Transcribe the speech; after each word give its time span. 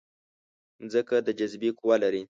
مځکه 0.83 1.17
د 1.25 1.29
جاذبې 1.39 1.69
قوه 1.79 1.95
لري. 2.03 2.21